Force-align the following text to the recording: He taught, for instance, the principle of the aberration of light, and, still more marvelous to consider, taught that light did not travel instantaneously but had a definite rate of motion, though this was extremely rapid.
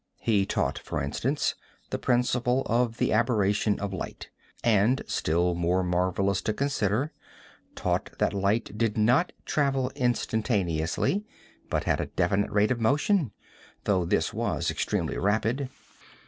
He 0.19 0.47
taught, 0.47 0.79
for 0.79 0.99
instance, 0.99 1.53
the 1.91 1.99
principle 1.99 2.63
of 2.65 2.97
the 2.97 3.13
aberration 3.13 3.79
of 3.79 3.93
light, 3.93 4.29
and, 4.63 5.03
still 5.05 5.53
more 5.53 5.83
marvelous 5.83 6.41
to 6.41 6.53
consider, 6.53 7.11
taught 7.75 8.17
that 8.17 8.33
light 8.33 8.75
did 8.75 8.97
not 8.97 9.31
travel 9.45 9.91
instantaneously 9.93 11.23
but 11.69 11.83
had 11.83 12.01
a 12.01 12.07
definite 12.07 12.49
rate 12.49 12.71
of 12.71 12.81
motion, 12.81 13.31
though 13.83 14.03
this 14.03 14.33
was 14.33 14.71
extremely 14.71 15.19
rapid. 15.19 15.69